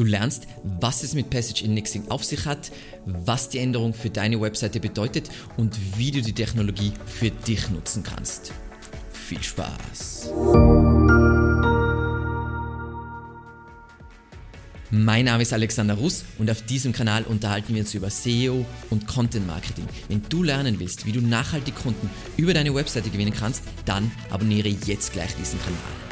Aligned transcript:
Du 0.00 0.06
lernst, 0.06 0.46
was 0.62 1.02
es 1.02 1.12
mit 1.12 1.28
Passage 1.28 1.62
Indexing 1.62 2.08
auf 2.08 2.24
sich 2.24 2.46
hat, 2.46 2.72
was 3.04 3.50
die 3.50 3.58
Änderung 3.58 3.92
für 3.92 4.08
deine 4.08 4.40
Webseite 4.40 4.80
bedeutet 4.80 5.28
und 5.58 5.76
wie 5.98 6.10
du 6.10 6.22
die 6.22 6.32
Technologie 6.32 6.94
für 7.04 7.30
dich 7.30 7.68
nutzen 7.68 8.02
kannst. 8.02 8.50
Viel 9.12 9.42
Spaß! 9.42 10.30
Mein 14.90 15.26
Name 15.26 15.42
ist 15.42 15.52
Alexander 15.52 15.96
Russ 15.96 16.24
und 16.38 16.50
auf 16.50 16.62
diesem 16.62 16.94
Kanal 16.94 17.24
unterhalten 17.24 17.74
wir 17.74 17.82
uns 17.82 17.92
über 17.92 18.08
SEO 18.08 18.64
und 18.88 19.06
Content 19.06 19.46
Marketing. 19.46 19.84
Wenn 20.08 20.22
du 20.30 20.42
lernen 20.42 20.80
willst, 20.80 21.04
wie 21.04 21.12
du 21.12 21.20
nachhaltig 21.20 21.74
Kunden 21.74 22.08
über 22.38 22.54
deine 22.54 22.74
Webseite 22.74 23.10
gewinnen 23.10 23.34
kannst, 23.38 23.64
dann 23.84 24.10
abonniere 24.30 24.68
jetzt 24.86 25.12
gleich 25.12 25.34
diesen 25.36 25.60
Kanal. 25.60 26.09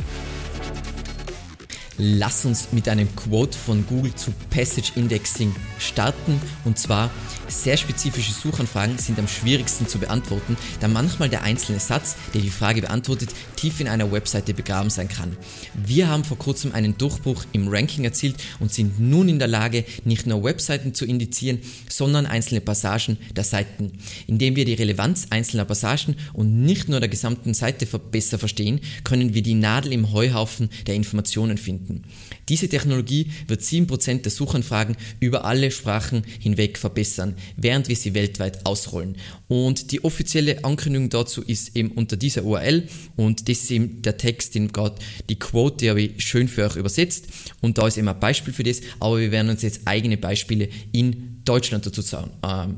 Lass 2.00 2.44
uns 2.44 2.68
mit 2.70 2.88
einem 2.88 3.14
Quote 3.16 3.58
von 3.58 3.84
Google 3.84 4.14
zu 4.14 4.32
Passage 4.50 4.92
Indexing 4.94 5.52
starten. 5.80 6.40
Und 6.64 6.78
zwar, 6.78 7.10
sehr 7.48 7.76
spezifische 7.76 8.32
Suchanfragen 8.32 8.98
sind 8.98 9.18
am 9.18 9.28
schwierigsten 9.28 9.88
zu 9.88 9.98
beantworten, 9.98 10.56
da 10.80 10.88
manchmal 10.88 11.28
der 11.28 11.42
einzelne 11.42 11.80
Satz, 11.80 12.16
der 12.34 12.40
die 12.40 12.50
Frage 12.50 12.82
beantwortet, 12.82 13.30
tief 13.56 13.80
in 13.80 13.88
einer 13.88 14.12
Webseite 14.12 14.54
begraben 14.54 14.90
sein 14.90 15.08
kann. 15.08 15.36
Wir 15.74 16.08
haben 16.08 16.24
vor 16.24 16.38
kurzem 16.38 16.72
einen 16.72 16.96
Durchbruch 16.98 17.44
im 17.52 17.68
Ranking 17.68 18.04
erzielt 18.04 18.36
und 18.60 18.72
sind 18.72 19.00
nun 19.00 19.28
in 19.28 19.38
der 19.38 19.48
Lage, 19.48 19.84
nicht 20.04 20.26
nur 20.26 20.44
Webseiten 20.44 20.94
zu 20.94 21.04
indizieren, 21.04 21.58
sondern 21.88 22.26
einzelne 22.26 22.60
Passagen 22.60 23.18
der 23.34 23.44
Seiten. 23.44 23.92
Indem 24.26 24.56
wir 24.56 24.64
die 24.64 24.74
Relevanz 24.74 25.28
einzelner 25.30 25.64
Passagen 25.64 26.16
und 26.32 26.62
nicht 26.62 26.88
nur 26.88 27.00
der 27.00 27.08
gesamten 27.08 27.54
Seite 27.54 27.86
besser 27.86 28.38
verstehen, 28.38 28.80
können 29.04 29.34
wir 29.34 29.42
die 29.42 29.54
Nadel 29.54 29.92
im 29.92 30.12
Heuhaufen 30.12 30.68
der 30.86 30.94
Informationen 30.94 31.58
finden. 31.58 32.02
Diese 32.48 32.68
Technologie 32.68 33.30
wird 33.46 33.62
7% 33.62 34.22
der 34.22 34.30
Suchanfragen 34.30 34.96
über 35.20 35.44
alle 35.44 35.70
Sprachen 35.70 36.22
hinweg 36.38 36.78
verbessern, 36.78 37.34
während 37.56 37.88
wir 37.88 37.96
sie 37.96 38.14
weltweit 38.14 38.66
ausrollen. 38.66 39.16
Und 39.48 39.92
die 39.92 40.04
offizielle 40.04 40.64
Ankündigung 40.64 41.10
dazu 41.10 41.42
ist 41.42 41.76
eben 41.76 41.90
unter 41.92 42.16
dieser 42.16 42.44
URL 42.44 42.88
und 43.16 43.48
das 43.48 43.58
ist 43.58 43.70
eben 43.70 44.02
der 44.02 44.16
Text, 44.16 44.54
den 44.54 44.72
gerade 44.72 44.96
die 45.28 45.38
Quote, 45.38 45.78
die 45.78 45.90
habe 45.90 46.02
ich 46.02 46.24
schön 46.24 46.48
für 46.48 46.66
euch 46.66 46.76
übersetzt 46.76 47.26
und 47.60 47.78
da 47.78 47.86
ist 47.86 47.98
eben 47.98 48.08
ein 48.08 48.20
Beispiel 48.20 48.52
für 48.52 48.62
das, 48.62 48.80
aber 49.00 49.18
wir 49.18 49.30
werden 49.30 49.50
uns 49.50 49.62
jetzt 49.62 49.82
eigene 49.84 50.16
Beispiele 50.16 50.68
in 50.92 51.40
Deutschland 51.44 51.86
dazu 51.86 52.02
sagen. 52.02 52.30
Ähm, 52.42 52.76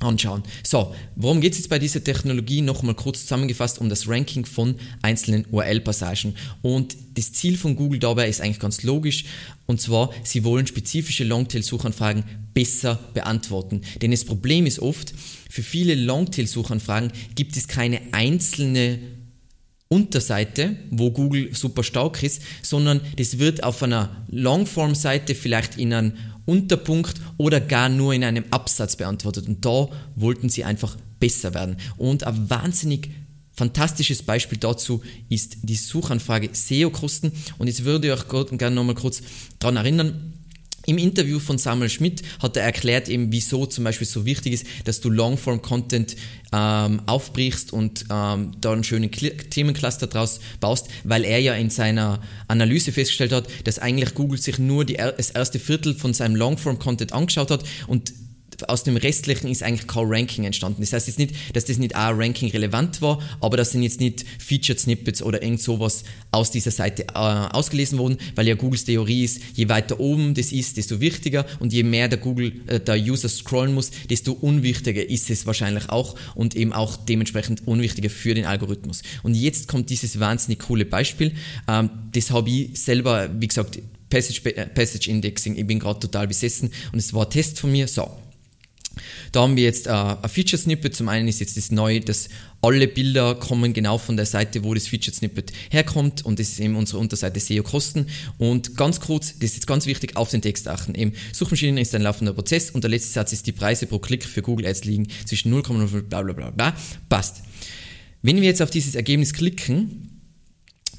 anschauen. 0.00 0.42
So, 0.62 0.94
worum 1.14 1.40
geht 1.40 1.52
es 1.52 1.58
jetzt 1.58 1.68
bei 1.68 1.78
dieser 1.78 2.02
Technologie? 2.02 2.60
Nochmal 2.60 2.94
kurz 2.94 3.22
zusammengefasst 3.22 3.80
um 3.80 3.88
das 3.88 4.08
Ranking 4.08 4.44
von 4.44 4.76
einzelnen 5.02 5.46
URL-Passagen. 5.50 6.34
Und 6.62 6.96
das 7.14 7.32
Ziel 7.32 7.56
von 7.56 7.76
Google 7.76 7.98
dabei 7.98 8.28
ist 8.28 8.40
eigentlich 8.40 8.60
ganz 8.60 8.82
logisch. 8.82 9.24
Und 9.66 9.80
zwar, 9.80 10.10
sie 10.22 10.44
wollen 10.44 10.66
spezifische 10.66 11.24
Longtail-Suchanfragen 11.24 12.24
besser 12.52 12.98
beantworten. 13.14 13.82
Denn 14.02 14.10
das 14.10 14.24
Problem 14.24 14.66
ist 14.66 14.80
oft, 14.80 15.14
für 15.48 15.62
viele 15.62 15.94
Longtail-Suchanfragen 15.94 17.12
gibt 17.34 17.56
es 17.56 17.68
keine 17.68 18.00
einzelne 18.12 18.98
Unterseite, 19.88 20.76
wo 20.90 21.12
Google 21.12 21.54
super 21.54 21.84
stark 21.84 22.22
ist, 22.22 22.42
sondern 22.62 23.00
das 23.16 23.38
wird 23.38 23.62
auf 23.62 23.82
einer 23.82 24.24
Longform-Seite 24.28 25.34
vielleicht 25.34 25.78
in 25.78 25.92
einem 25.92 26.12
Unterpunkt 26.46 27.20
oder 27.36 27.60
gar 27.60 27.88
nur 27.88 28.14
in 28.14 28.24
einem 28.24 28.44
Absatz 28.50 28.96
beantwortet. 28.96 29.46
Und 29.48 29.64
da 29.64 29.88
wollten 30.14 30.48
sie 30.48 30.64
einfach 30.64 30.96
besser 31.20 31.54
werden. 31.54 31.76
Und 31.96 32.24
ein 32.24 32.48
wahnsinnig 32.48 33.10
fantastisches 33.52 34.22
Beispiel 34.22 34.58
dazu 34.58 35.02
ist 35.28 35.58
die 35.62 35.76
Suchanfrage 35.76 36.50
SEO-Kosten. 36.52 37.32
Und 37.58 37.66
jetzt 37.66 37.84
würde 37.84 38.08
ich 38.08 38.32
euch 38.32 38.58
gerne 38.58 38.76
nochmal 38.76 38.94
kurz 38.94 39.22
daran 39.58 39.76
erinnern, 39.76 40.34
im 40.86 40.98
Interview 40.98 41.38
von 41.38 41.58
Samuel 41.58 41.90
Schmidt 41.90 42.22
hat 42.40 42.56
er 42.56 42.62
erklärt, 42.62 43.08
eben, 43.08 43.30
wieso 43.32 43.66
zum 43.66 43.84
Beispiel 43.84 44.06
so 44.06 44.24
wichtig 44.24 44.52
ist, 44.52 44.66
dass 44.84 45.00
du 45.00 45.10
Longform-Content 45.10 46.16
ähm, 46.52 47.02
aufbrichst 47.06 47.72
und 47.72 48.04
ähm, 48.10 48.52
da 48.60 48.72
einen 48.72 48.84
schönen 48.84 49.10
Themencluster 49.10 50.06
draus 50.06 50.40
baust, 50.60 50.88
weil 51.04 51.24
er 51.24 51.40
ja 51.40 51.54
in 51.54 51.70
seiner 51.70 52.20
Analyse 52.48 52.92
festgestellt 52.92 53.32
hat, 53.32 53.48
dass 53.64 53.78
eigentlich 53.78 54.14
Google 54.14 54.40
sich 54.40 54.58
nur 54.58 54.84
die, 54.84 54.94
das 54.94 55.30
erste 55.30 55.58
Viertel 55.58 55.94
von 55.94 56.14
seinem 56.14 56.36
Longform-Content 56.36 57.12
angeschaut 57.12 57.50
hat 57.50 57.64
und 57.88 58.12
aus 58.68 58.84
dem 58.84 58.96
Restlichen 58.96 59.48
ist 59.48 59.62
eigentlich 59.62 59.86
kein 59.86 60.04
Ranking 60.06 60.44
entstanden. 60.44 60.80
Das 60.80 60.92
heißt 60.92 61.06
jetzt 61.06 61.18
nicht, 61.18 61.34
dass 61.54 61.64
das 61.64 61.78
nicht 61.78 61.94
auch 61.96 62.16
Ranking 62.16 62.50
relevant 62.50 63.02
war, 63.02 63.20
aber 63.40 63.56
das 63.56 63.72
sind 63.72 63.82
jetzt 63.82 64.00
nicht 64.00 64.24
Featured 64.38 64.78
Snippets 64.78 65.22
oder 65.22 65.42
irgend 65.42 65.60
sowas 65.60 66.04
aus 66.30 66.50
dieser 66.50 66.70
Seite 66.70 67.04
äh, 67.08 67.12
ausgelesen 67.14 67.98
worden, 67.98 68.18
weil 68.34 68.46
ja 68.46 68.54
Googles 68.54 68.84
Theorie 68.84 69.24
ist, 69.24 69.40
je 69.54 69.68
weiter 69.68 70.00
oben 70.00 70.34
das 70.34 70.52
ist, 70.52 70.76
desto 70.76 71.00
wichtiger 71.00 71.46
und 71.60 71.72
je 71.72 71.82
mehr 71.82 72.08
der 72.08 72.18
Google, 72.18 72.52
äh, 72.66 72.80
der 72.80 72.96
User 72.96 73.28
scrollen 73.28 73.74
muss, 73.74 73.90
desto 74.10 74.32
unwichtiger 74.32 75.08
ist 75.08 75.30
es 75.30 75.46
wahrscheinlich 75.46 75.88
auch 75.88 76.16
und 76.34 76.54
eben 76.56 76.72
auch 76.72 76.96
dementsprechend 76.96 77.66
unwichtiger 77.66 78.10
für 78.10 78.34
den 78.34 78.44
Algorithmus. 78.44 79.02
Und 79.22 79.34
jetzt 79.34 79.68
kommt 79.68 79.90
dieses 79.90 80.18
wahnsinnig 80.20 80.60
coole 80.60 80.84
Beispiel. 80.84 81.32
Ähm, 81.68 81.90
das 82.12 82.30
habe 82.30 82.50
ich 82.50 82.78
selber, 82.78 83.28
wie 83.38 83.48
gesagt, 83.48 83.78
Passage, 84.08 84.40
äh, 84.56 84.66
Passage 84.66 85.10
Indexing, 85.10 85.56
ich 85.56 85.66
bin 85.66 85.78
gerade 85.78 86.00
total 86.00 86.28
besessen 86.28 86.70
und 86.92 86.98
es 86.98 87.12
war 87.12 87.24
ein 87.24 87.30
Test 87.30 87.58
von 87.58 87.72
mir. 87.72 87.88
So, 87.88 88.10
da 89.32 89.42
haben 89.42 89.56
wir 89.56 89.64
jetzt 89.64 89.86
äh, 89.86 89.90
ein 89.90 90.28
Feature 90.28 90.60
Snippet. 90.60 90.94
Zum 90.94 91.08
einen 91.08 91.28
ist 91.28 91.40
jetzt 91.40 91.56
das 91.56 91.70
neue, 91.70 92.00
dass 92.00 92.28
alle 92.62 92.88
Bilder 92.88 93.34
kommen 93.34 93.72
genau 93.72 93.98
von 93.98 94.16
der 94.16 94.26
Seite, 94.26 94.64
wo 94.64 94.74
das 94.74 94.86
Feature 94.88 95.14
Snippet 95.14 95.52
herkommt 95.70 96.24
und 96.24 96.38
das 96.38 96.48
ist 96.48 96.60
eben 96.60 96.76
unsere 96.76 96.98
Unterseite 96.98 97.38
SEO 97.38 97.62
Kosten. 97.62 98.06
Und 98.38 98.76
ganz 98.76 99.00
kurz, 99.00 99.34
das 99.34 99.50
ist 99.50 99.54
jetzt 99.56 99.66
ganz 99.66 99.86
wichtig, 99.86 100.16
auf 100.16 100.30
den 100.30 100.42
Text 100.42 100.68
achten. 100.68 100.94
Eben, 100.94 101.12
Suchmaschinen 101.32 101.78
ist 101.78 101.94
ein 101.94 102.02
laufender 102.02 102.32
Prozess 102.32 102.70
und 102.70 102.82
der 102.82 102.90
letzte 102.90 103.12
Satz 103.12 103.32
ist, 103.32 103.46
die 103.46 103.52
Preise 103.52 103.86
pro 103.86 103.98
Klick 103.98 104.24
für 104.24 104.42
Google 104.42 104.66
Ads 104.66 104.84
liegen 104.84 105.08
zwischen 105.26 105.52
0,05 105.54 106.02
bla 106.02 106.22
bla 106.22 106.32
bla 106.32 106.50
bla. 106.50 106.76
Passt. 107.08 107.42
Wenn 108.22 108.36
wir 108.36 108.44
jetzt 108.44 108.62
auf 108.62 108.70
dieses 108.70 108.94
Ergebnis 108.94 109.32
klicken, 109.32 110.15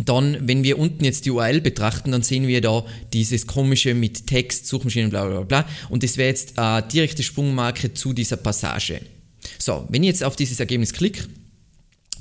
dann, 0.06 0.48
wenn 0.48 0.64
wir 0.64 0.78
unten 0.78 1.04
jetzt 1.04 1.26
die 1.26 1.32
URL 1.32 1.62
betrachten, 1.62 2.12
dann 2.12 2.22
sehen 2.22 2.48
wir 2.48 2.62
da 2.62 2.86
dieses 3.14 3.48
komische 3.48 3.94
mit 3.94 4.28
Text, 4.28 4.68
Suchmaschinen, 4.68 5.10
bla 5.10 5.26
bla 5.26 5.42
bla. 5.42 5.68
Und 5.90 6.04
das 6.04 6.18
wäre 6.18 6.30
jetzt 6.30 6.58
eine 6.60 6.88
direkte 6.88 7.24
Sprungmarke 7.24 7.94
zu 7.94 8.14
dieser 8.14 8.38
Passage. 8.38 9.02
So, 9.58 9.86
wenn 9.90 10.04
ich 10.04 10.08
jetzt 10.08 10.24
auf 10.24 10.36
dieses 10.36 10.60
Ergebnis 10.60 10.94
klicke, 10.94 11.24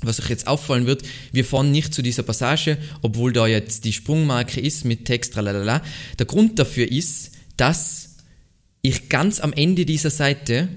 was 0.01 0.19
euch 0.19 0.29
jetzt 0.29 0.47
auffallen 0.47 0.85
wird, 0.85 1.03
wir 1.31 1.45
fahren 1.45 1.71
nicht 1.71 1.93
zu 1.93 2.01
dieser 2.01 2.23
Passage, 2.23 2.77
obwohl 3.01 3.33
da 3.33 3.47
jetzt 3.47 3.85
die 3.85 3.93
Sprungmarke 3.93 4.59
ist 4.59 4.85
mit 4.85 5.05
Text, 5.05 5.33
tralalala. 5.33 5.83
Der 6.19 6.25
Grund 6.25 6.59
dafür 6.59 6.91
ist, 6.91 7.31
dass 7.57 8.17
ich 8.81 9.09
ganz 9.09 9.39
am 9.39 9.53
Ende 9.53 9.85
dieser 9.85 10.11
Seite 10.11 10.69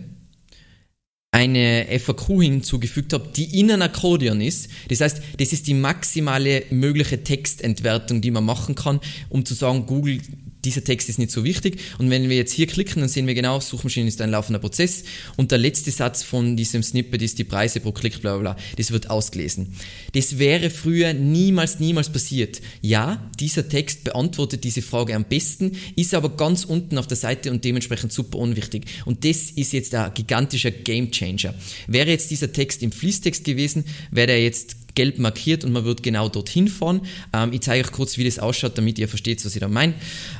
eine 1.32 1.86
FAQ 1.98 2.42
hinzugefügt 2.42 3.12
habe, 3.12 3.28
die 3.34 3.60
in 3.60 3.70
ein 3.70 3.82
Akkordeon 3.82 4.40
ist. 4.40 4.68
Das 4.88 5.00
heißt, 5.00 5.22
das 5.38 5.52
ist 5.52 5.68
die 5.68 5.74
maximale 5.74 6.64
mögliche 6.70 7.22
Textentwertung, 7.22 8.20
die 8.20 8.30
man 8.30 8.44
machen 8.44 8.74
kann, 8.74 9.00
um 9.28 9.44
zu 9.44 9.54
sagen, 9.54 9.86
Google 9.86 10.20
dieser 10.64 10.84
Text 10.84 11.08
ist 11.08 11.18
nicht 11.18 11.30
so 11.30 11.44
wichtig. 11.44 11.80
Und 11.98 12.10
wenn 12.10 12.28
wir 12.28 12.36
jetzt 12.36 12.52
hier 12.52 12.66
klicken, 12.66 13.00
dann 13.00 13.08
sehen 13.08 13.26
wir 13.26 13.34
genau, 13.34 13.60
Suchmaschine 13.60 14.08
ist 14.08 14.20
ein 14.20 14.30
laufender 14.30 14.58
Prozess. 14.58 15.04
Und 15.36 15.50
der 15.50 15.58
letzte 15.58 15.90
Satz 15.90 16.22
von 16.22 16.56
diesem 16.56 16.82
Snippet 16.82 17.22
ist 17.22 17.38
die 17.38 17.44
Preise 17.44 17.80
pro 17.80 17.92
Klick, 17.92 18.20
bla 18.20 18.36
bla 18.36 18.54
bla. 18.54 18.62
Das 18.76 18.90
wird 18.90 19.10
ausgelesen. 19.10 19.74
Das 20.14 20.38
wäre 20.38 20.70
früher 20.70 21.12
niemals, 21.12 21.80
niemals 21.80 22.10
passiert. 22.10 22.60
Ja, 22.82 23.30
dieser 23.38 23.68
Text 23.68 24.04
beantwortet 24.04 24.64
diese 24.64 24.82
Frage 24.82 25.14
am 25.14 25.24
besten, 25.24 25.72
ist 25.96 26.14
aber 26.14 26.30
ganz 26.36 26.64
unten 26.64 26.98
auf 26.98 27.06
der 27.06 27.16
Seite 27.16 27.50
und 27.50 27.64
dementsprechend 27.64 28.12
super 28.12 28.38
unwichtig. 28.38 28.84
Und 29.04 29.24
das 29.24 29.50
ist 29.50 29.72
jetzt 29.72 29.94
ein 29.94 30.12
gigantischer 30.14 30.70
Gamechanger. 30.70 31.54
Wäre 31.86 32.10
jetzt 32.10 32.30
dieser 32.30 32.52
Text 32.52 32.82
im 32.82 32.92
Fließtext 32.92 33.44
gewesen, 33.44 33.84
wäre 34.10 34.28
der 34.28 34.42
jetzt 34.42 34.76
gelb 34.94 35.18
markiert 35.18 35.64
und 35.64 35.72
man 35.72 35.84
wird 35.84 36.02
genau 36.02 36.28
dorthin 36.28 36.68
fahren. 36.68 37.02
Ähm, 37.32 37.52
ich 37.52 37.62
zeige 37.62 37.84
euch 37.84 37.92
kurz, 37.92 38.18
wie 38.18 38.24
das 38.24 38.38
ausschaut, 38.38 38.76
damit 38.78 38.98
ihr 38.98 39.08
versteht, 39.08 39.44
was 39.44 39.54
ich 39.54 39.60
da 39.60 39.68
meine. 39.68 39.94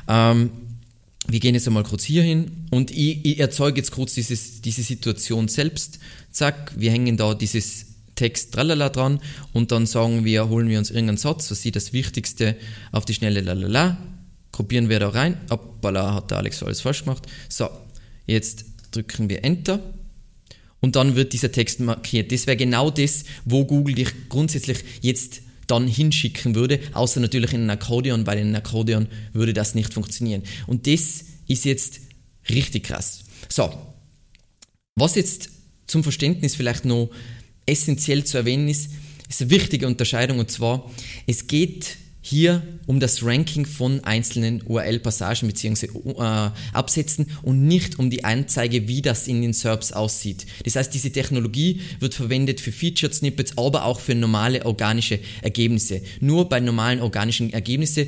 Ähm, 0.07 0.49
wir 1.27 1.39
gehen 1.39 1.53
jetzt 1.53 1.67
einmal 1.67 1.83
kurz 1.83 2.03
hier 2.03 2.23
hin 2.23 2.51
und 2.71 2.91
ich, 2.91 3.25
ich 3.25 3.39
erzeuge 3.39 3.77
jetzt 3.77 3.91
kurz 3.91 4.13
dieses, 4.13 4.61
diese 4.61 4.81
Situation 4.81 5.47
selbst. 5.47 5.99
Zack, 6.31 6.73
wir 6.77 6.91
hängen 6.91 7.15
da 7.17 7.33
dieses 7.33 7.85
Text 8.15 8.53
tralala 8.53 8.89
dran 8.89 9.19
und 9.53 9.71
dann 9.71 9.85
sagen 9.85 10.25
wir, 10.25 10.49
holen 10.49 10.67
wir 10.67 10.79
uns 10.79 10.89
irgendeinen 10.89 11.17
Satz, 11.17 11.49
was 11.51 11.61
sie 11.61 11.71
das 11.71 11.93
Wichtigste 11.93 12.55
auf 12.91 13.05
die 13.05 13.13
schnelle 13.13 13.41
lalala, 13.41 13.97
kopieren 14.51 14.89
wir 14.89 14.99
da 14.99 15.09
rein. 15.09 15.37
Hoppala, 15.49 16.15
hat 16.15 16.31
der 16.31 16.37
Alex 16.39 16.61
alles 16.63 16.81
falsch 16.81 17.03
gemacht. 17.03 17.23
So, 17.49 17.69
jetzt 18.25 18.65
drücken 18.91 19.29
wir 19.29 19.43
Enter 19.43 19.79
und 20.81 20.95
dann 20.95 21.15
wird 21.15 21.33
dieser 21.33 21.51
Text 21.51 21.79
markiert. 21.79 22.31
Das 22.31 22.47
wäre 22.47 22.57
genau 22.57 22.91
das, 22.91 23.23
wo 23.45 23.65
Google 23.65 23.95
dich 23.95 24.09
grundsätzlich 24.29 24.79
jetzt 25.01 25.41
dann 25.67 25.87
hinschicken 25.87 26.55
würde, 26.55 26.79
außer 26.93 27.21
natürlich 27.21 27.53
in 27.53 27.63
ein 27.63 27.69
Akkordeon, 27.69 28.27
weil 28.27 28.39
in 28.39 28.47
einem 28.47 28.55
Akkordeon 28.55 29.07
würde 29.31 29.53
das 29.53 29.73
nicht 29.75 29.93
funktionieren. 29.93 30.43
Und 30.67 30.87
das 30.87 31.23
ist 31.47 31.65
jetzt 31.65 32.01
richtig 32.49 32.85
krass. 32.85 33.23
So, 33.47 33.71
was 34.95 35.15
jetzt 35.15 35.49
zum 35.87 36.03
Verständnis 36.03 36.55
vielleicht 36.55 36.85
noch 36.85 37.09
essentiell 37.65 38.23
zu 38.23 38.37
erwähnen 38.37 38.67
ist, 38.67 38.91
ist 39.29 39.41
eine 39.41 39.51
wichtige 39.51 39.87
Unterscheidung 39.87 40.39
und 40.39 40.51
zwar, 40.51 40.91
es 41.27 41.47
geht 41.47 41.97
hier 42.21 42.61
um 42.85 42.99
das 42.99 43.23
Ranking 43.23 43.65
von 43.65 44.03
einzelnen 44.03 44.61
URL-Passagen 44.65 45.47
bzw. 45.47 45.87
Äh, 45.87 46.51
Absätzen 46.73 47.27
und 47.41 47.67
nicht 47.67 47.97
um 47.99 48.09
die 48.09 48.23
Anzeige, 48.23 48.87
wie 48.87 49.01
das 49.01 49.27
in 49.27 49.41
den 49.41 49.53
SERPs 49.53 49.91
aussieht. 49.91 50.45
Das 50.63 50.75
heißt, 50.75 50.93
diese 50.93 51.11
Technologie 51.11 51.81
wird 51.99 52.13
verwendet 52.13 52.61
für 52.61 52.71
Featured 52.71 53.13
Snippets, 53.13 53.57
aber 53.57 53.85
auch 53.85 53.99
für 53.99 54.13
normale 54.13 54.65
organische 54.65 55.19
Ergebnisse. 55.41 56.01
Nur 56.19 56.47
bei 56.47 56.59
normalen 56.59 57.01
organischen 57.01 57.51
Ergebnissen 57.51 58.07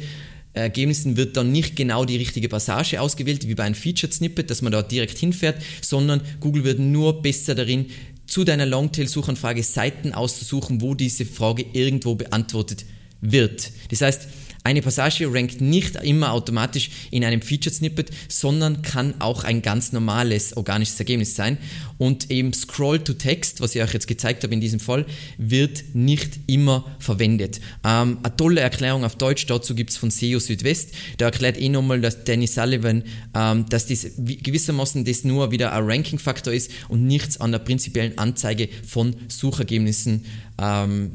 Ergebnissen 0.56 1.18
wird 1.18 1.36
dann 1.36 1.52
nicht 1.52 1.76
genau 1.76 2.06
die 2.06 2.18
richtige 2.18 2.48
Passage 2.48 3.02
ausgewählt, 3.02 3.48
wie 3.48 3.56
bei 3.56 3.64
einem 3.64 3.74
Featured 3.74 4.14
Snippet, 4.14 4.52
dass 4.52 4.62
man 4.62 4.72
da 4.72 4.84
direkt 4.84 5.18
hinfährt, 5.18 5.60
sondern 5.82 6.22
Google 6.40 6.64
wird 6.64 6.78
nur 6.78 7.24
besser 7.24 7.56
darin, 7.56 7.88
zu 8.28 8.44
deiner 8.44 8.68
Longtail-Suchanfrage 8.68 9.64
Seiten 9.64 10.14
auszusuchen, 10.14 10.80
wo 10.80 10.94
diese 10.94 11.26
Frage 11.26 11.66
irgendwo 11.74 12.14
beantwortet 12.14 12.86
wird. 13.24 13.72
Das 13.90 14.02
heißt, 14.02 14.28
eine 14.66 14.82
Passage 14.82 15.28
rankt 15.32 15.60
nicht 15.60 15.98
immer 15.98 16.32
automatisch 16.32 16.90
in 17.12 17.26
einem 17.26 17.42
Featured 17.42 17.74
Snippet, 17.74 18.12
sondern 18.30 18.82
kann 18.82 19.20
auch 19.20 19.44
ein 19.44 19.62
ganz 19.62 19.92
normales 19.92 20.56
organisches 20.56 20.98
Ergebnis 21.00 21.36
sein. 21.36 21.58
Und 21.98 22.32
eben 22.32 22.54
Scroll 22.54 23.00
to 23.00 23.14
Text, 23.14 23.60
was 23.60 23.76
ich 23.76 23.82
euch 23.82 23.94
jetzt 23.94 24.08
gezeigt 24.08 24.42
habe 24.44 24.54
in 24.54 24.62
diesem 24.62 24.80
Fall, 24.80 25.06
wird 25.38 25.84
nicht 25.94 26.40
immer 26.48 26.86
verwendet. 27.00 27.60
Ähm, 27.84 28.20
eine 28.24 28.36
tolle 28.38 28.62
Erklärung 28.62 29.04
auf 29.04 29.18
Deutsch 29.18 29.46
dazu 29.48 29.76
gibt 29.76 29.90
es 29.90 29.98
von 29.98 30.10
SEO 30.10 30.40
Südwest. 30.40 30.94
Da 31.18 31.26
erklärt 31.26 31.60
eh 31.60 31.68
nochmal, 31.68 32.00
dass 32.00 32.24
Danny 32.24 32.48
Sullivan, 32.48 33.04
ähm, 33.36 33.66
dass 33.68 33.88
das 33.88 34.08
gewissermaßen 34.18 35.04
das 35.04 35.26
nur 35.26 35.52
wieder 35.52 35.74
ein 35.74 35.84
Ranking-Faktor 35.84 36.54
ist 36.54 36.72
und 36.88 37.06
nichts 37.06 37.40
an 37.42 37.52
der 37.52 37.60
prinzipiellen 37.60 38.18
Anzeige 38.18 38.70
von 38.88 39.14
Suchergebnissen 39.28 40.24
ähm, 40.58 41.12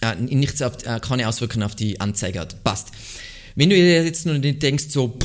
äh, 0.00 0.14
nichts 0.16 0.62
auf, 0.62 0.84
äh, 0.84 1.00
keine 1.00 1.28
Auswirkungen 1.28 1.62
auf 1.62 1.74
die 1.74 2.00
Anzeige 2.00 2.40
hat. 2.40 2.62
Passt. 2.64 2.88
Wenn 3.54 3.70
du 3.70 3.76
jetzt 3.76 4.26
nur 4.26 4.38
denkst, 4.38 4.86
so, 4.88 5.18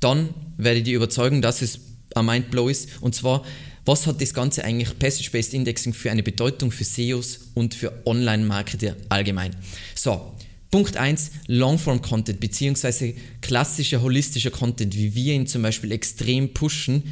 dann 0.00 0.30
werde 0.56 0.78
ich 0.78 0.84
dir 0.84 0.96
überzeugen, 0.96 1.42
dass 1.42 1.62
es 1.62 1.80
ein 2.14 2.24
Mindblow 2.24 2.68
ist. 2.68 2.88
Und 3.00 3.14
zwar, 3.14 3.44
was 3.84 4.06
hat 4.06 4.20
das 4.20 4.34
Ganze 4.34 4.64
eigentlich 4.64 4.98
Passage-Based 4.98 5.54
Indexing 5.54 5.92
für 5.92 6.10
eine 6.10 6.22
Bedeutung 6.22 6.70
für 6.70 6.84
SEOs 6.84 7.50
und 7.54 7.74
für 7.74 7.92
Online-Marketer 8.06 8.96
allgemein? 9.08 9.54
So, 9.94 10.34
Punkt 10.70 10.98
1, 10.98 11.30
Longform-Content 11.46 12.40
bzw. 12.40 13.14
klassischer 13.40 14.02
holistischer 14.02 14.50
Content, 14.50 14.94
wie 14.94 15.14
wir 15.14 15.32
ihn 15.32 15.46
zum 15.46 15.62
Beispiel 15.62 15.92
extrem 15.92 16.52
pushen, 16.52 17.04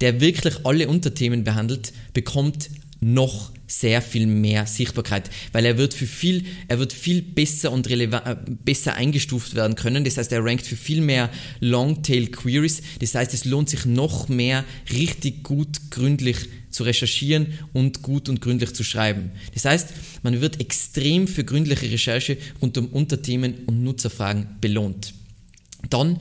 der 0.00 0.20
wirklich 0.20 0.64
alle 0.64 0.86
Unterthemen 0.86 1.42
behandelt, 1.42 1.92
bekommt 2.12 2.70
noch 3.00 3.52
sehr 3.66 4.02
viel 4.02 4.26
mehr 4.26 4.66
Sichtbarkeit, 4.66 5.30
weil 5.52 5.64
er 5.64 5.78
wird 5.78 5.94
für 5.94 6.06
viel, 6.06 6.44
er 6.68 6.78
wird 6.78 6.92
viel 6.92 7.22
besser 7.22 7.72
und 7.72 7.88
relevant, 7.88 8.26
äh, 8.26 8.36
besser 8.64 8.94
eingestuft 8.94 9.54
werden 9.54 9.76
können. 9.76 10.04
Das 10.04 10.16
heißt, 10.16 10.32
er 10.32 10.44
rankt 10.44 10.66
für 10.66 10.76
viel 10.76 11.00
mehr 11.00 11.30
Longtail 11.60 12.26
Queries. 12.26 12.82
Das 12.98 13.14
heißt, 13.14 13.32
es 13.32 13.44
lohnt 13.44 13.70
sich 13.70 13.86
noch 13.86 14.28
mehr 14.28 14.64
richtig 14.92 15.44
gut 15.44 15.90
gründlich 15.90 16.36
zu 16.70 16.82
recherchieren 16.82 17.58
und 17.72 18.02
gut 18.02 18.28
und 18.28 18.40
gründlich 18.40 18.74
zu 18.74 18.84
schreiben. 18.84 19.30
Das 19.54 19.64
heißt, 19.64 19.88
man 20.22 20.40
wird 20.40 20.60
extrem 20.60 21.26
für 21.26 21.44
gründliche 21.44 21.90
Recherche 21.90 22.36
rund 22.60 22.76
um 22.76 22.86
Unterthemen 22.88 23.54
und 23.66 23.82
Nutzerfragen 23.82 24.46
belohnt. 24.60 25.14
Dann 25.88 26.18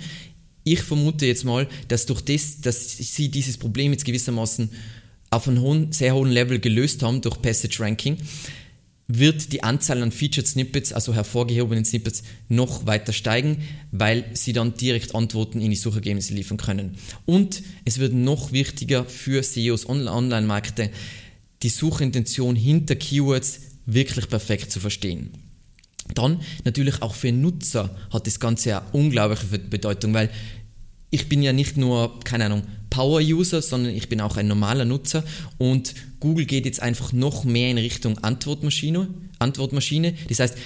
ich 0.64 0.82
vermute 0.82 1.26
jetzt 1.26 1.46
mal, 1.46 1.68
dass 1.88 2.06
durch 2.06 2.22
das, 2.22 2.62
dass 2.62 2.98
sie 2.98 3.30
dieses 3.30 3.58
Problem 3.58 3.92
jetzt 3.92 4.06
gewissermaßen 4.06 4.70
auf 5.30 5.48
einem 5.48 5.62
hohen, 5.62 5.92
sehr 5.92 6.16
hohen 6.16 6.32
Level 6.32 6.60
gelöst 6.60 7.04
haben 7.04 7.22
durch 7.22 7.42
Passage 7.42 7.80
Ranking, 7.80 8.18
wird 9.12 9.52
die 9.52 9.64
Anzahl 9.64 10.04
an 10.04 10.12
Featured 10.12 10.48
Snippets, 10.48 10.94
also 10.94 11.16
hervorgehobenen 11.16 11.84
Snippets, 11.84 12.22
noch 12.48 12.86
weiter 12.86 13.12
steigen, 13.12 13.64
weil 13.92 14.26
sie 14.34 14.54
dann 14.54 14.76
direkt 14.76 15.16
Antworten 15.16 15.62
in 15.62 15.72
die 15.72 15.76
Suchergebnisse 15.76 16.36
liefern 16.36 16.58
können. 16.58 16.96
Und 17.26 17.64
es 17.86 17.98
wird 17.98 18.14
noch 18.14 18.52
wichtiger 18.52 19.06
für 19.06 19.42
SEOs, 19.42 19.90
Online-Marketer, 19.90 20.90
die 21.64 21.70
Suchintention 21.70 22.56
hinter 22.56 22.96
Keywords 22.96 23.62
wirklich 23.88 24.30
perfekt 24.30 24.72
zu 24.72 24.80
verstehen. 24.80 25.32
Dann 26.14 26.42
natürlich 26.64 27.02
auch 27.02 27.16
für 27.16 27.32
Nutzer 27.32 27.96
hat 28.12 28.28
das 28.28 28.40
Ganze 28.40 28.78
eine 28.78 28.86
unglaubliche 28.92 29.60
Bedeutung, 29.60 30.14
weil 30.14 30.30
ich 31.12 31.30
bin 31.30 31.42
ja 31.42 31.54
nicht 31.54 31.78
nur, 31.78 32.20
keine 32.24 32.46
Ahnung, 32.46 32.64
Power-User, 32.90 33.62
sondern 33.62 33.96
ich 33.96 34.10
bin 34.10 34.22
auch 34.22 34.38
ein 34.38 34.48
normaler 34.48 34.86
Nutzer 34.86 35.24
und 35.58 35.94
Google 36.20 36.46
geht 36.46 36.66
jetzt 36.66 36.82
einfach 36.82 37.14
noch 37.14 37.44
mehr 37.44 37.72
in 37.72 37.78
Richtung 37.78 38.18
Antwortmaschine. 38.20 39.08
Antwortmaschine. 39.40 40.14
Das 40.28 40.40
heißt, 40.40 40.58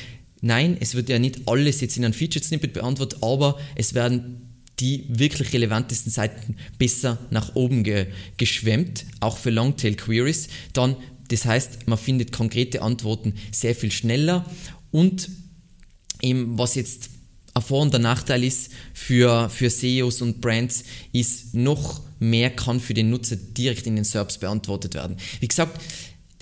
nein, 0.42 0.78
es 0.80 0.96
wird 0.96 1.10
ja 1.10 1.20
nicht 1.20 1.48
alles 1.48 1.82
jetzt 1.82 1.98
in 1.98 2.06
einem 2.06 2.14
Featured 2.14 2.44
Snippet 2.44 2.74
beantwortet, 2.74 3.20
aber 3.22 3.60
es 3.76 3.94
werden 3.94 4.50
die 4.80 5.06
wirklich 5.08 5.54
relevantesten 5.54 6.12
Seiten 6.12 6.56
besser 6.80 7.20
nach 7.30 7.56
oben 7.56 7.84
ge 7.84 8.08
geschwemmt, 8.38 9.06
auch 9.20 9.38
für 9.38 9.52
Longtail 9.52 9.96
Queries. 9.96 10.48
Dann, 10.74 10.96
das 11.30 11.46
heißt, 11.46 11.88
man 11.88 11.98
findet 11.98 12.32
konkrete 12.32 12.82
Antworten 12.82 13.36
sehr 13.52 13.76
viel 13.76 13.92
schneller 13.92 14.46
und 14.92 15.30
eben 16.22 16.58
was 16.58 16.76
jetzt 16.76 17.10
ein 17.54 17.62
Vor- 17.62 17.82
und 17.82 17.94
der 17.94 18.00
Nachteil 18.00 18.44
ist 18.44 18.72
für, 18.94 19.50
für 19.50 19.70
SEOs 19.70 20.22
und 20.22 20.42
Brands, 20.42 20.84
ist 21.12 21.54
noch 21.54 22.02
mehr 22.20 22.50
kann 22.50 22.80
für 22.80 22.94
den 22.94 23.10
Nutzer 23.10 23.36
direkt 23.36 23.86
in 23.86 23.96
den 23.96 24.06
SERPs 24.06 24.38
beantwortet 24.38 24.94
werden. 24.96 25.18
Wie 25.40 25.48
gesagt, 25.48 25.80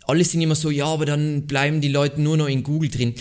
alle 0.07 0.23
sind 0.23 0.41
immer 0.41 0.55
so, 0.55 0.69
ja, 0.69 0.85
aber 0.85 1.05
dann 1.05 1.47
bleiben 1.47 1.81
die 1.81 1.87
Leute 1.87 2.21
nur 2.21 2.37
noch 2.37 2.47
in 2.47 2.63
Google 2.63 2.89
drin. 2.89 3.15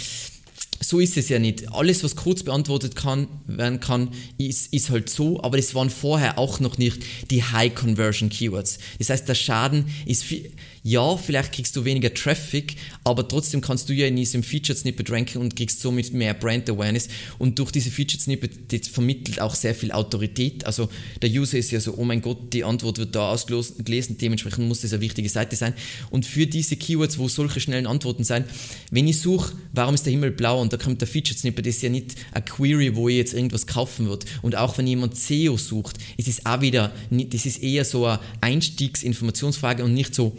So 0.82 0.99
ist 0.99 1.19
es 1.19 1.29
ja 1.29 1.38
nicht. 1.38 1.71
Alles, 1.73 2.03
was 2.03 2.17
kurz 2.17 2.43
beantwortet 2.43 2.97
kann, 2.97 3.29
werden 3.47 3.81
kann, 3.81 4.09
ist, 4.38 4.73
ist 4.73 4.88
halt 4.88 5.11
so, 5.11 5.43
aber 5.43 5.59
das 5.59 5.75
waren 5.75 5.91
vorher 5.91 6.38
auch 6.38 6.59
noch 6.59 6.79
nicht 6.79 7.03
die 7.31 7.44
High 7.44 7.75
Conversion 7.75 8.31
Keywords. 8.31 8.79
Das 8.99 9.11
heißt, 9.11 9.29
der 9.29 9.35
Schaden 9.35 9.85
ist 10.06 10.25
viel, 10.25 10.50
ja, 10.82 11.17
vielleicht 11.19 11.53
kriegst 11.53 11.77
du 11.77 11.85
weniger 11.85 12.12
Traffic, 12.15 12.77
aber 13.05 13.29
trotzdem 13.29 13.61
kannst 13.61 13.88
du 13.91 13.93
ja 13.93 14.06
in 14.06 14.17
diesem 14.17 14.43
Featured 14.43 14.79
Snippet 14.79 15.11
ranken 15.11 15.38
und 15.38 15.55
kriegst 15.55 15.81
somit 15.81 16.15
mehr 16.15 16.32
Brand 16.32 16.71
Awareness. 16.71 17.09
Und 17.38 17.59
durch 17.59 17.71
diese 17.71 17.91
Featured 17.91 18.23
Snippet, 18.23 18.73
das 18.73 18.88
vermittelt 18.88 19.41
auch 19.41 19.55
sehr 19.55 19.75
viel 19.75 19.93
Autorität. 19.93 20.65
Also 20.65 20.88
der 21.21 21.29
User 21.29 21.59
ist 21.59 21.71
ja 21.71 21.81
so, 21.81 21.94
oh 21.99 22.05
mein 22.05 22.23
Gott, 22.23 22.55
die 22.55 22.65
Antwort 22.65 22.97
wird 22.97 23.15
da 23.15 23.31
ausgelesen, 23.31 24.17
dementsprechend 24.17 24.67
muss 24.67 24.81
das 24.81 24.94
eine 24.94 25.03
wichtige 25.03 25.29
Seite 25.29 25.55
sein. 25.56 25.75
Und 26.11 26.25
für 26.25 26.47
diese 26.47 26.76
Keywords, 26.76 27.19
wo 27.19 27.29
solche 27.29 27.61
schnellen 27.61 27.87
Antworten 27.87 28.25
sein, 28.25 28.47
wenn 28.91 29.06
ich 29.06 29.21
suche, 29.21 29.53
warum 29.73 29.94
ist 29.94 30.06
der 30.06 30.12
Himmel 30.12 30.31
blau 30.31 30.62
und 30.62 30.70
da 30.73 30.77
kommt 30.77 31.01
der 31.01 31.09
Featured 31.09 31.39
Snippet, 31.39 31.67
das 31.67 31.77
ist 31.77 31.83
ja 31.83 31.89
nicht 31.89 32.17
eine 32.33 32.45
Query, 32.45 32.95
wo 32.97 33.09
ich 33.09 33.17
jetzt 33.17 33.35
irgendwas 33.35 33.67
kaufen 33.67 34.09
wird. 34.09 34.25
Und 34.43 34.57
auch 34.57 34.79
wenn 34.79 34.87
jemand 34.87 35.17
SEO 35.17 35.57
sucht, 35.57 35.99
ist 36.17 36.29
es 36.29 36.47
auch 36.47 36.61
wieder, 36.61 36.93
das 37.11 37.47
ist 37.47 37.62
eher 37.62 37.85
so 37.85 38.07
eine 38.07 38.21
Einstiegsinformationsfrage 38.41 39.85
und 39.85 39.95
nicht 39.95 40.15
so, 40.15 40.37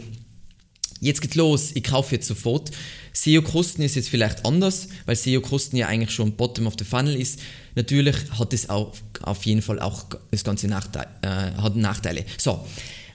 jetzt 1.00 1.20
geht's 1.20 1.34
los, 1.34 1.72
ich 1.74 1.84
kaufe 1.84 2.14
jetzt 2.14 2.26
sofort. 2.28 2.70
SEO-Kosten 3.12 3.82
ist 3.82 3.96
jetzt 3.96 4.08
vielleicht 4.08 4.46
anders, 4.46 4.88
weil 5.04 5.16
SEO-Kosten 5.16 5.76
ja 5.76 5.88
eigentlich 5.88 6.12
schon 6.12 6.32
Bottom 6.32 6.66
of 6.66 6.74
the 6.78 6.84
Funnel 6.84 7.14
ist. 7.14 7.40
Natürlich 7.74 8.16
hat 8.38 8.52
es 8.52 8.70
auch 8.70 8.94
auf 9.22 9.44
jeden 9.44 9.62
Fall 9.62 9.80
auch 9.80 10.06
das 10.30 10.44
ganze 10.44 10.68
Nachteil, 10.68 11.06
äh, 11.22 11.60
hat 11.60 11.76
Nachteile. 11.76 12.24
So, 12.38 12.66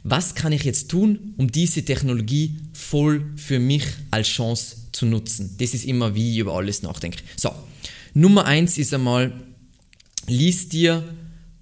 was 0.03 0.35
kann 0.35 0.51
ich 0.51 0.63
jetzt 0.63 0.89
tun, 0.89 1.33
um 1.37 1.51
diese 1.51 1.83
Technologie 1.83 2.57
voll 2.73 3.25
für 3.35 3.59
mich 3.59 3.83
als 4.11 4.27
Chance 4.27 4.86
zu 4.97 5.05
nutzen? 5.05 5.55
Das 5.59 5.73
ist 5.73 5.85
immer, 5.85 6.15
wie 6.15 6.33
ich 6.33 6.39
über 6.39 6.55
alles 6.55 6.81
nachdenke. 6.81 7.19
So, 7.35 7.51
Nummer 8.13 8.45
eins 8.45 8.77
ist 8.77 8.93
einmal, 8.93 9.31
lies 10.27 10.69
dir 10.69 11.03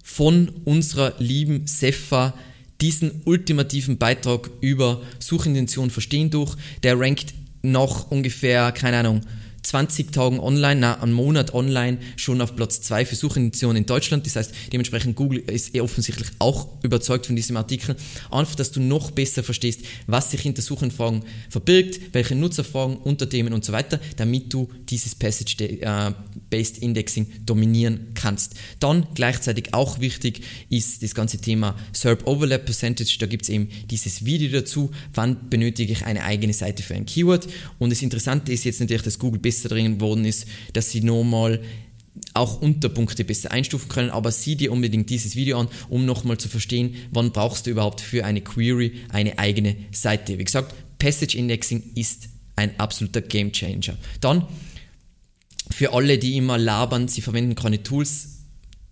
von 0.02 0.48
unserer 0.64 1.14
lieben 1.18 1.66
Sefa 1.66 2.34
diesen 2.80 3.22
ultimativen 3.24 3.98
Beitrag 3.98 4.50
über 4.60 5.02
Suchintention 5.18 5.90
verstehen 5.90 6.30
durch. 6.30 6.56
Der 6.82 6.98
rankt 6.98 7.34
noch 7.62 8.10
ungefähr, 8.10 8.72
keine 8.72 8.98
Ahnung, 8.98 9.20
20 9.66 10.12
Tagen 10.12 10.38
online, 10.38 10.80
na, 10.80 11.02
einen 11.02 11.12
Monat 11.12 11.52
online 11.52 11.98
schon 12.16 12.40
auf 12.40 12.54
Platz 12.54 12.80
2 12.82 13.04
für 13.04 13.16
Suchintentionen 13.16 13.78
in 13.78 13.86
Deutschland. 13.86 14.24
Das 14.24 14.36
heißt, 14.36 14.52
dementsprechend 14.72 15.16
Google 15.16 15.40
ist 15.40 15.74
eh 15.74 15.80
offensichtlich 15.80 16.28
auch 16.38 16.68
überzeugt 16.84 17.26
von 17.26 17.34
diesem 17.34 17.56
Artikel. 17.56 17.96
Einfach, 18.30 18.54
dass 18.54 18.70
du 18.70 18.80
noch 18.80 19.10
besser 19.10 19.42
verstehst, 19.42 19.80
was 20.06 20.30
sich 20.30 20.40
hinter 20.40 20.62
Suchanfragen 20.62 21.24
verbirgt, 21.50 22.00
welche 22.12 22.36
Nutzerfragen, 22.36 22.96
Unterthemen 22.98 23.52
und 23.52 23.64
so 23.64 23.72
weiter, 23.72 23.98
damit 24.16 24.52
du 24.52 24.68
dieses 24.88 25.16
Passage-Based 25.16 26.78
Indexing 26.78 27.26
dominieren 27.44 28.12
kannst. 28.14 28.54
Dann 28.78 29.08
gleichzeitig 29.14 29.74
auch 29.74 29.98
wichtig 30.00 30.42
ist 30.70 31.02
das 31.02 31.14
ganze 31.14 31.38
Thema 31.38 31.76
SERP 31.92 32.26
Overlap 32.26 32.66
Percentage. 32.66 33.16
Da 33.18 33.26
gibt 33.26 33.42
es 33.42 33.48
eben 33.48 33.68
dieses 33.90 34.24
Video 34.24 34.60
dazu, 34.60 34.92
wann 35.12 35.50
benötige 35.50 35.92
ich 35.92 36.04
eine 36.04 36.22
eigene 36.22 36.52
Seite 36.52 36.84
für 36.84 36.94
ein 36.94 37.06
Keyword. 37.06 37.48
Und 37.80 37.90
das 37.90 38.02
Interessante 38.02 38.52
ist 38.52 38.64
jetzt 38.64 38.80
natürlich, 38.80 39.02
dass 39.02 39.18
Google 39.18 39.40
besser 39.40 39.55
besser 39.56 39.68
drin 39.68 39.94
geworden 39.94 40.24
ist, 40.24 40.46
dass 40.72 40.90
sie 40.90 41.00
nochmal 41.00 41.60
auch 42.34 42.60
Unterpunkte 42.60 43.24
besser 43.24 43.50
einstufen 43.50 43.88
können, 43.88 44.10
aber 44.10 44.32
sieh 44.32 44.56
dir 44.56 44.72
unbedingt 44.72 45.10
dieses 45.10 45.36
Video 45.36 45.60
an, 45.60 45.68
um 45.88 46.06
nochmal 46.06 46.38
zu 46.38 46.48
verstehen, 46.48 46.94
wann 47.10 47.32
brauchst 47.32 47.66
du 47.66 47.70
überhaupt 47.70 48.00
für 48.00 48.24
eine 48.24 48.40
Query 48.40 49.00
eine 49.10 49.38
eigene 49.38 49.76
Seite. 49.92 50.38
Wie 50.38 50.44
gesagt, 50.44 50.74
Passage 50.98 51.36
Indexing 51.36 51.82
ist 51.94 52.28
ein 52.56 52.78
absoluter 52.78 53.20
Game 53.20 53.52
Changer. 53.52 53.96
Dann 54.20 54.46
für 55.70 55.92
alle, 55.92 56.18
die 56.18 56.36
immer 56.36 56.56
labern, 56.56 57.08
sie 57.08 57.20
verwenden 57.20 57.54
keine 57.54 57.82
Tools, 57.82 58.44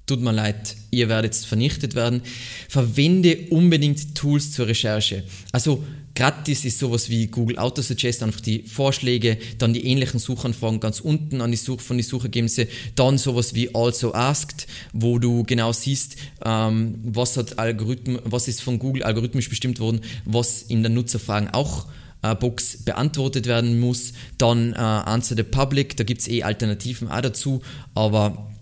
tut 0.07 0.21
mir 0.21 0.33
leid, 0.33 0.77
ihr 0.91 1.09
werdet 1.09 1.35
vernichtet 1.35 1.95
werden. 1.95 2.23
Verwende 2.69 3.47
unbedingt 3.51 4.15
Tools 4.15 4.53
zur 4.53 4.67
Recherche. 4.67 5.25
Also 5.53 5.83
gratis 6.15 6.65
ist 6.65 6.79
sowas 6.79 7.09
wie 7.09 7.27
Google 7.27 7.59
Autosuggest, 7.59 8.23
einfach 8.23 8.41
die 8.41 8.63
Vorschläge, 8.63 9.37
dann 9.59 9.73
die 9.75 9.87
ähnlichen 9.87 10.21
Suchanfragen 10.21 10.81
ganz 10.81 11.01
unten 11.01 11.41
an 11.41 11.51
die 11.51 11.57
Such 11.57 11.81
von 11.81 11.97
die 11.97 12.03
Suchergebnisse, 12.03 12.69
dann 12.95 13.19
sowas 13.19 13.55
wie 13.55 13.75
Also 13.75 14.15
Asked, 14.15 14.67
wo 14.93 15.19
du 15.19 15.43
genau 15.45 15.73
siehst, 15.73 16.17
ähm, 16.45 16.99
was 17.03 17.37
hat 17.37 17.59
Algorithmen, 17.59 18.21
was 18.25 18.49
ist 18.49 18.63
von 18.63 18.79
Google 18.79 19.03
algorithmisch 19.03 19.49
bestimmt 19.49 19.81
worden, 19.81 20.01
was 20.25 20.63
in 20.63 20.83
der 20.83 20.91
Nutzerfragen 20.91 21.51
auch 21.51 21.87
äh, 22.23 22.35
Box 22.35 22.85
beantwortet 22.85 23.47
werden 23.47 23.81
muss. 23.81 24.13
Dann 24.39 24.73
äh, 24.73 24.77
Answer 24.77 25.37
the 25.37 25.43
Public, 25.43 25.97
da 25.97 26.05
gibt 26.05 26.21
es 26.21 26.29
eh 26.29 26.43
Alternativen 26.43 27.09
auch 27.09 27.21
dazu, 27.21 27.63
aber 27.95 28.54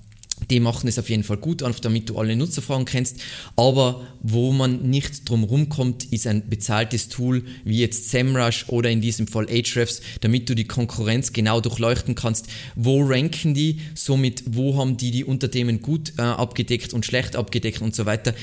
die 0.50 0.60
machen 0.60 0.88
es 0.88 0.98
auf 0.98 1.10
jeden 1.10 1.24
Fall 1.24 1.36
gut, 1.36 1.62
damit 1.62 2.08
du 2.08 2.18
alle 2.18 2.36
Nutzerfragen 2.36 2.84
kennst. 2.84 3.20
Aber 3.56 4.06
wo 4.20 4.52
man 4.52 4.88
nicht 4.88 5.28
drum 5.28 5.44
rumkommt, 5.44 6.04
ist 6.12 6.26
ein 6.26 6.48
bezahltes 6.48 7.08
Tool 7.08 7.44
wie 7.64 7.80
jetzt 7.80 8.10
SEMrush 8.10 8.66
oder 8.68 8.90
in 8.90 9.00
diesem 9.00 9.26
Fall 9.26 9.46
Ahrefs, 9.48 10.00
damit 10.20 10.48
du 10.48 10.54
die 10.54 10.64
Konkurrenz 10.64 11.32
genau 11.32 11.60
durchleuchten 11.60 12.14
kannst. 12.14 12.46
Wo 12.76 13.02
ranken 13.02 13.54
die? 13.54 13.80
Somit, 13.94 14.44
wo 14.46 14.76
haben 14.76 14.96
die 14.96 15.10
die 15.10 15.24
Unterthemen 15.24 15.82
gut 15.82 16.14
äh, 16.18 16.22
abgedeckt 16.22 16.94
und 16.94 17.06
schlecht 17.06 17.36
abgedeckt 17.36 17.82
und 17.82 17.94
so 17.94 18.06
weiter. 18.06 18.34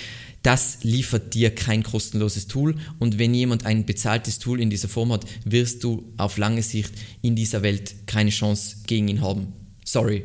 Das 0.41 0.79
liefert 0.83 1.33
dir 1.33 1.53
kein 1.53 1.83
kostenloses 1.83 2.47
Tool 2.47 2.75
und 2.97 3.19
wenn 3.19 3.33
jemand 3.33 3.65
ein 3.65 3.85
bezahltes 3.85 4.39
Tool 4.39 4.61
in 4.61 4.69
dieser 4.69 4.87
Form 4.87 5.11
hat, 5.11 5.25
wirst 5.43 5.83
du 5.83 6.13
auf 6.17 6.37
lange 6.37 6.63
Sicht 6.63 6.93
in 7.21 7.35
dieser 7.35 7.61
Welt 7.61 8.07
keine 8.07 8.29
Chance 8.29 8.77
gegen 8.87 9.09
ihn 9.09 9.21
haben. 9.21 9.58
Sorry. 9.89 10.23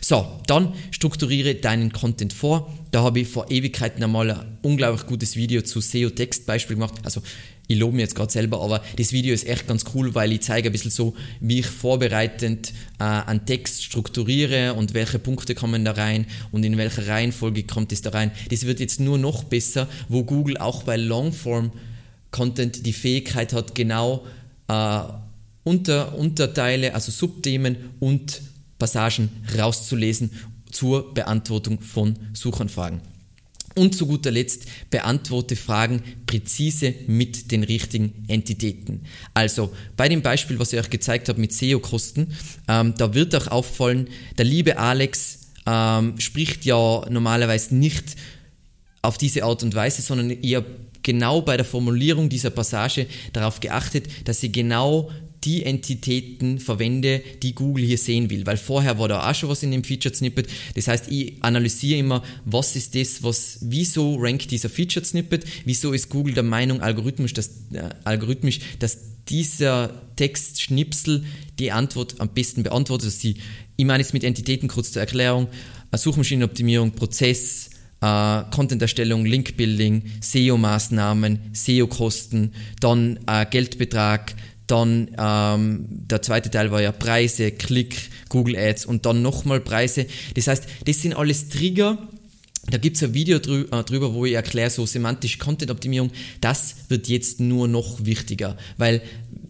So, 0.00 0.24
dann 0.46 0.72
strukturiere 0.92 1.56
deinen 1.56 1.92
Content 1.92 2.32
vor. 2.32 2.72
Da 2.92 3.02
habe 3.02 3.18
ich 3.18 3.26
vor 3.26 3.50
Ewigkeiten 3.50 4.04
einmal 4.04 4.30
ein 4.30 4.58
unglaublich 4.62 5.04
gutes 5.04 5.34
Video 5.34 5.62
zu 5.62 5.80
SEO-Text-Beispiel 5.80 6.76
gemacht. 6.76 6.94
Also, 7.02 7.20
ich 7.66 7.76
lobe 7.76 7.96
mir 7.96 8.02
jetzt 8.02 8.14
gerade 8.14 8.30
selber, 8.30 8.62
aber 8.62 8.84
das 8.96 9.10
Video 9.12 9.34
ist 9.34 9.48
echt 9.48 9.66
ganz 9.66 9.84
cool, 9.94 10.14
weil 10.14 10.30
ich 10.30 10.42
zeige 10.42 10.68
ein 10.68 10.72
bisschen 10.72 10.92
so, 10.92 11.16
wie 11.40 11.58
ich 11.58 11.66
vorbereitend 11.66 12.72
äh, 13.00 13.02
einen 13.02 13.44
Text 13.46 13.82
strukturiere 13.82 14.74
und 14.74 14.94
welche 14.94 15.18
Punkte 15.18 15.56
kommen 15.56 15.84
da 15.84 15.90
rein 15.90 16.26
und 16.52 16.62
in 16.62 16.78
welcher 16.78 17.08
Reihenfolge 17.08 17.64
kommt 17.64 17.90
es 17.90 18.02
da 18.02 18.10
rein. 18.10 18.30
Das 18.48 18.64
wird 18.64 18.78
jetzt 18.78 19.00
nur 19.00 19.18
noch 19.18 19.42
besser, 19.42 19.88
wo 20.08 20.22
Google 20.22 20.56
auch 20.56 20.84
bei 20.84 20.96
Longform-Content 20.96 22.86
die 22.86 22.92
Fähigkeit 22.92 23.54
hat, 23.54 23.74
genau 23.74 24.24
äh, 24.68 25.00
unter, 25.64 26.16
Unterteile, 26.16 26.94
also 26.94 27.10
Subthemen 27.10 27.76
und 27.98 28.40
Passagen 28.80 29.28
rauszulesen 29.56 30.32
zur 30.72 31.14
Beantwortung 31.14 31.80
von 31.80 32.18
Suchanfragen. 32.32 33.00
Und 33.76 33.94
zu 33.94 34.06
guter 34.06 34.32
Letzt 34.32 34.66
beantworte 34.90 35.54
Fragen 35.54 36.02
präzise 36.26 36.92
mit 37.06 37.52
den 37.52 37.62
richtigen 37.62 38.24
Entitäten. 38.26 39.02
Also 39.32 39.72
bei 39.96 40.08
dem 40.08 40.22
Beispiel, 40.22 40.58
was 40.58 40.72
ich 40.72 40.80
euch 40.80 40.90
gezeigt 40.90 41.28
habe 41.28 41.40
mit 41.40 41.52
SEO-Kosten, 41.52 42.32
ähm, 42.66 42.94
da 42.98 43.14
wird 43.14 43.32
euch 43.36 43.48
auffallen, 43.48 44.08
der 44.36 44.44
liebe 44.44 44.76
Alex 44.76 45.38
ähm, 45.66 46.18
spricht 46.18 46.64
ja 46.64 47.04
normalerweise 47.08 47.76
nicht 47.76 48.16
auf 49.02 49.18
diese 49.18 49.44
Art 49.44 49.62
und 49.62 49.74
Weise, 49.74 50.02
sondern 50.02 50.30
ihr 50.42 50.64
genau 51.02 51.40
bei 51.40 51.56
der 51.56 51.64
Formulierung 51.64 52.28
dieser 52.28 52.50
Passage 52.50 53.06
darauf 53.32 53.60
geachtet, 53.60 54.08
dass 54.24 54.40
sie 54.40 54.50
genau 54.50 55.10
die 55.44 55.64
Entitäten 55.64 56.58
verwende, 56.58 57.22
die 57.42 57.54
Google 57.54 57.84
hier 57.84 57.98
sehen 57.98 58.30
will. 58.30 58.46
Weil 58.46 58.56
vorher 58.56 58.98
war 58.98 59.08
da 59.08 59.28
auch 59.28 59.34
schon 59.34 59.48
was 59.48 59.62
in 59.62 59.70
dem 59.70 59.84
Featured 59.84 60.14
Snippet. 60.14 60.48
Das 60.74 60.88
heißt, 60.88 61.10
ich 61.10 61.42
analysiere 61.42 61.98
immer, 61.98 62.22
was 62.44 62.76
ist 62.76 62.94
das, 62.94 63.22
was, 63.22 63.58
wieso 63.62 64.16
rankt 64.16 64.50
dieser 64.50 64.68
Featured 64.68 65.06
Snippet, 65.06 65.44
wieso 65.64 65.92
ist 65.92 66.10
Google 66.10 66.34
der 66.34 66.42
Meinung 66.42 66.80
algorithmisch, 66.80 67.32
dass, 67.32 67.48
äh, 67.72 67.88
algorithmisch, 68.04 68.60
dass 68.78 68.98
dieser 69.28 70.02
Textschnipsel 70.16 71.24
die 71.58 71.72
Antwort 71.72 72.20
am 72.20 72.28
besten 72.28 72.62
beantwortet. 72.62 73.08
Dass 73.08 73.20
sie, 73.20 73.36
ich 73.76 73.84
meine 73.84 74.02
jetzt 74.02 74.12
mit 74.12 74.24
Entitäten 74.24 74.68
kurz 74.68 74.92
zur 74.92 75.00
Erklärung, 75.00 75.48
äh, 75.90 75.96
Suchmaschinenoptimierung, 75.96 76.92
Prozess, 76.92 77.70
Uh, 78.02 78.44
Content-Erstellung, 78.50 79.26
Link-Building, 79.26 80.04
SEO-Maßnahmen, 80.22 81.38
SEO-Kosten, 81.52 82.54
dann 82.80 83.18
uh, 83.28 83.44
Geldbetrag, 83.50 84.34
dann 84.70 85.10
ähm, 85.18 85.86
der 85.88 86.22
zweite 86.22 86.50
Teil 86.50 86.70
war 86.70 86.80
ja 86.80 86.92
Preise, 86.92 87.50
Klick, 87.52 88.10
Google 88.28 88.56
Ads 88.56 88.86
und 88.86 89.06
dann 89.06 89.22
nochmal 89.22 89.60
Preise. 89.60 90.06
Das 90.34 90.46
heißt, 90.46 90.64
das 90.84 91.02
sind 91.02 91.14
alles 91.14 91.48
Trigger. 91.48 91.98
Da 92.70 92.78
gibt 92.78 92.96
es 92.96 93.02
ein 93.02 93.14
Video 93.14 93.38
drü 93.38 93.66
äh, 93.70 93.82
drüber, 93.82 94.14
wo 94.14 94.26
ich 94.26 94.34
erkläre, 94.34 94.70
so 94.70 94.86
semantische 94.86 95.38
Content-Optimierung, 95.38 96.10
das 96.40 96.76
wird 96.88 97.08
jetzt 97.08 97.40
nur 97.40 97.68
noch 97.68 98.04
wichtiger, 98.04 98.56
weil 98.76 99.02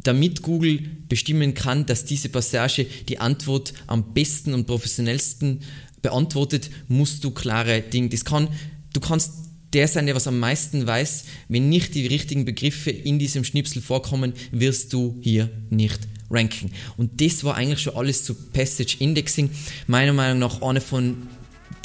damit 0.02 0.42
Google 0.42 0.80
bestimmen 1.08 1.52
kann, 1.54 1.84
dass 1.86 2.04
diese 2.04 2.28
Passage 2.28 2.86
die 3.08 3.18
Antwort 3.18 3.74
am 3.86 4.14
besten 4.14 4.54
und 4.54 4.66
professionellsten 4.66 5.60
beantwortet, 6.00 6.70
musst 6.88 7.24
du 7.24 7.30
klare 7.30 7.82
Dinge. 7.82 8.08
Das 8.08 8.24
kann, 8.24 8.48
du 8.94 9.00
kannst 9.00 9.49
der 9.72 9.88
sein, 9.88 10.06
der 10.06 10.14
was 10.14 10.26
am 10.26 10.38
meisten 10.38 10.86
weiß. 10.86 11.24
Wenn 11.48 11.68
nicht 11.68 11.94
die 11.94 12.06
richtigen 12.06 12.44
Begriffe 12.44 12.90
in 12.90 13.18
diesem 13.18 13.44
Schnipsel 13.44 13.82
vorkommen, 13.82 14.32
wirst 14.50 14.92
du 14.92 15.18
hier 15.20 15.50
nicht 15.70 16.00
ranken. 16.30 16.72
Und 16.96 17.20
das 17.20 17.44
war 17.44 17.56
eigentlich 17.56 17.80
schon 17.80 17.96
alles 17.96 18.24
zu 18.24 18.34
Passage 18.34 18.96
Indexing. 18.98 19.50
Meiner 19.86 20.12
Meinung 20.12 20.38
nach 20.38 20.62
eine 20.62 20.80
von 20.80 21.16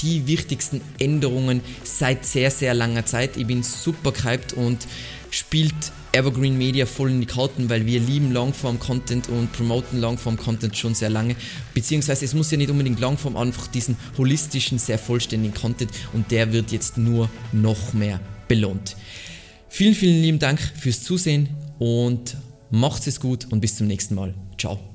die 0.01 0.27
wichtigsten 0.27 0.81
Änderungen 0.99 1.61
seit 1.83 2.25
sehr, 2.25 2.51
sehr 2.51 2.73
langer 2.73 3.05
Zeit. 3.05 3.37
Ich 3.37 3.47
bin 3.47 3.63
super 3.63 4.11
gehypt 4.11 4.53
und 4.53 4.85
spielt 5.35 5.73
Evergreen 6.13 6.57
Media 6.57 6.85
voll 6.85 7.11
in 7.11 7.19
die 7.19 7.27
Karten, 7.27 7.69
weil 7.69 7.85
wir 7.85 7.99
lieben 7.99 8.31
Longform-Content 8.31 9.27
und 9.27 9.51
promoten 9.51 9.99
Longform-Content 9.99 10.77
schon 10.77 10.95
sehr 10.95 11.09
lange. 11.09 11.35
Beziehungsweise 11.73 12.23
es 12.23 12.33
muss 12.33 12.51
ja 12.51 12.57
nicht 12.57 12.69
unbedingt 12.69 12.99
Longform, 13.01 13.35
einfach 13.35 13.67
diesen 13.67 13.97
holistischen, 14.17 14.79
sehr 14.79 14.97
vollständigen 14.97 15.53
Content 15.53 15.91
und 16.13 16.31
der 16.31 16.53
wird 16.53 16.71
jetzt 16.71 16.97
nur 16.97 17.29
noch 17.51 17.93
mehr 17.93 18.21
belohnt. 18.47 18.95
Vielen, 19.67 19.93
vielen 19.93 20.21
lieben 20.21 20.39
Dank 20.39 20.59
fürs 20.59 21.03
Zusehen 21.03 21.49
und 21.79 22.37
macht 22.71 23.05
es 23.07 23.19
gut 23.19 23.51
und 23.51 23.59
bis 23.59 23.75
zum 23.75 23.87
nächsten 23.87 24.15
Mal. 24.15 24.33
Ciao. 24.57 24.94